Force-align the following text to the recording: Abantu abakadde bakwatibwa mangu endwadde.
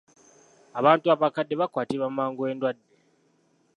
Abantu 0.79 1.05
abakadde 1.15 1.53
bakwatibwa 1.61 2.07
mangu 2.17 2.41
endwadde. 2.51 2.87